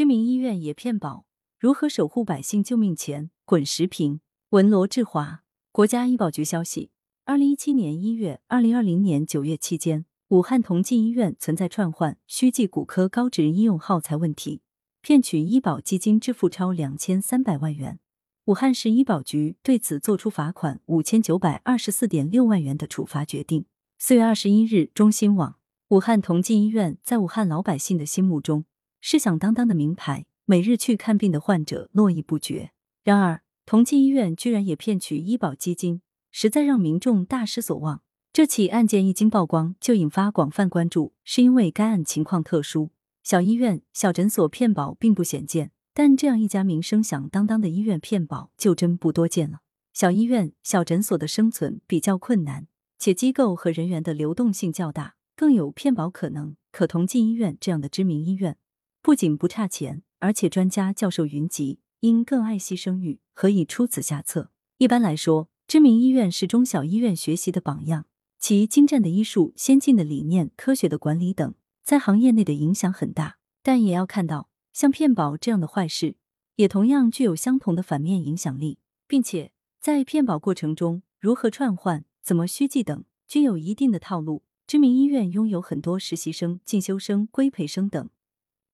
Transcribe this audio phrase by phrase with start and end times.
[0.00, 1.26] 知名医院也骗保，
[1.58, 3.28] 如何守护百姓救命钱？
[3.44, 5.42] 滚石屏文罗志华。
[5.72, 6.90] 国家医保局消息，
[7.26, 14.62] 二零一七年一月、二零二零年九月期间，武汉同济医院存在串换、虚记骨科高值医用耗材问题，
[15.02, 18.00] 骗取医保基金支付超两千三百万元。
[18.46, 23.66] 武汉市医保局对此作出罚款五千九百二十四点六万元的处罚决定。
[23.98, 25.56] 四月二十一日，中新网：
[25.88, 28.64] 武汉同济医院在武汉老百姓的心目中
[29.00, 32.72] 是响当当的名牌，每日去看病的患者络绎不绝。
[33.02, 38.02] 然而，同济医院居然也骗取医保基金，实在让民众大失所望。
[38.32, 42.90] 这起案件一经曝光，就引发广泛关注，是因为该案情况特殊，
[43.24, 45.72] 小医院、小诊所骗保并不鲜见。
[45.92, 49.60] 但这样一家名声响当当的医院骗保就真不多见了。
[49.92, 56.54] 小医院、小诊所的生存比较困难，且机构和人员的流动性较大，更有骗保可能。
[56.70, 58.56] 可同济医院这样的知名医院，
[59.02, 64.50] 不仅不差钱，而且专家教授云集，因更爱惜声誉，何以出此下策？
[64.76, 68.06] 一般来说，知名医院是中小医院学习的榜样，
[68.38, 73.38] 其精湛的医术、先进的理念、科学的管理等，在行业内的影响很大。
[73.62, 74.48] 但也要看到。
[74.72, 76.14] 像骗保这样的坏事，
[76.54, 84.44] 也同样具有相同的反面影响力，并且在骗保过程中，如何串换、怎么虚记等，均有一定的套路。
[84.68, 88.08] 知名医院拥有很多实习生、进修生、规培生等，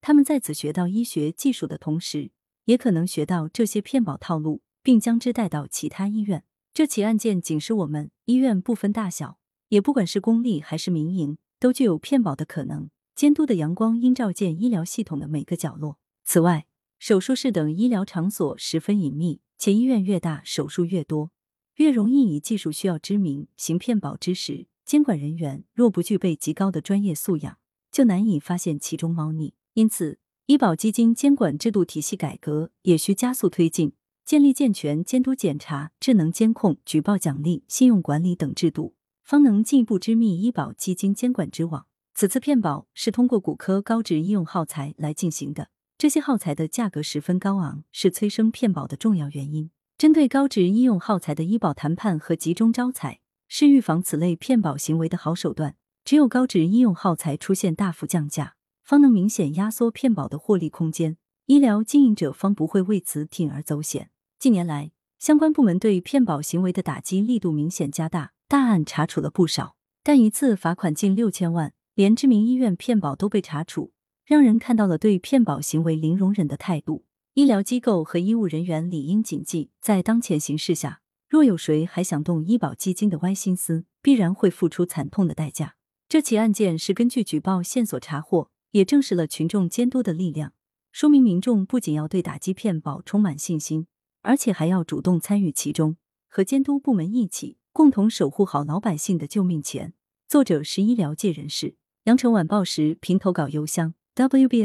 [0.06, 2.30] 他们在此学到医学技术的同时，
[2.66, 6.44] 也可能学到这些骗保套路，并将之带到其他医院。
[6.72, 9.40] 这起案件警示我们：医院不分大小，
[9.70, 12.88] 也不管是公立还是民营，都具有骗保的可能。
[13.16, 15.98] 监督的阳光应照见医疗系统的每个角落。
[16.22, 16.68] 此外，
[17.00, 21.32] 手术室等医疗场所十分隐秘，且医院越大，手术越多，
[21.78, 24.68] 越容易以技术需要之名行骗保之实。
[24.84, 27.58] 监管人员若不具备极高的专业素养，
[27.90, 29.54] 就难以发现其中猫腻。
[29.76, 33.92] 因此，医保基金监管制度体系改革也需加速推进，
[34.24, 41.84] 建立健全监督检查、智能监控、举报奖励、信用管理等制度，方能进一步织密医保基金监管之网。
[42.14, 49.70] 此次骗保是通过骨科高值医用耗材来进行的，这些耗材的价格十分高昂，是催生骗保的重要原因。
[49.98, 55.76] 针对高值医用耗材的医保谈判和集中招采，是预防此类骗保行为的好手段。
[56.02, 58.54] 只有高值医用耗材出现大幅降价，
[58.86, 61.16] 方能明显压缩骗保的获利空间，
[61.46, 64.10] 医疗经营者方不会为此铤而走险。
[64.38, 69.74] 近年来，相关部门对骗保行为的打击力度明显加大，大案查处了不少，
[70.04, 71.72] 但一次罚款近六千万。
[71.96, 73.92] 连知名医院骗保都被查处，
[74.24, 77.06] 让人看到了对骗保行为零容忍的态度。
[77.34, 85.74] 医疗机构和医务人员理应谨记，在当前形势下，若有谁还想动医保基金的歪心思，必然会付出惨痛的代价。
[86.08, 90.52] 这起案件是根据举报线索查获，也证实了群众监督的力量，
[90.92, 93.86] 说明民众不仅要对打击骗保充满信心，
[94.20, 95.96] 而且还要主动参与其中，
[96.28, 99.94] 和监督部门一起，共同守护好老百姓的救命钱。
[100.28, 101.76] 作者是医疗界人士。
[102.04, 104.58] 羊城晚报时评投稿邮箱：wbspycwb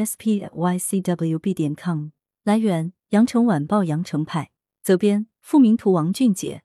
[1.53, 2.09] 点 com。
[2.43, 4.51] 来源：羊城晚报羊城派。
[4.83, 6.63] 责编：付明图，王俊杰。